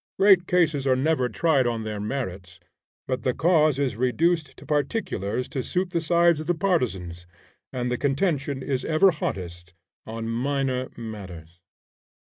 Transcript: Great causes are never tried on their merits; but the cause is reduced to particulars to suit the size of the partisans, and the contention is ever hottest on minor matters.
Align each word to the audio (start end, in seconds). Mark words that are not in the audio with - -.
Great 0.17 0.47
causes 0.47 0.87
are 0.87 0.95
never 0.95 1.29
tried 1.29 1.67
on 1.67 1.83
their 1.83 1.99
merits; 1.99 2.59
but 3.07 3.21
the 3.21 3.35
cause 3.35 3.77
is 3.77 3.95
reduced 3.95 4.57
to 4.57 4.65
particulars 4.65 5.47
to 5.47 5.61
suit 5.61 5.91
the 5.91 6.01
size 6.01 6.39
of 6.39 6.47
the 6.47 6.55
partisans, 6.55 7.27
and 7.71 7.91
the 7.91 7.99
contention 7.99 8.63
is 8.63 8.83
ever 8.83 9.11
hottest 9.11 9.75
on 10.07 10.27
minor 10.27 10.89
matters. 10.97 11.59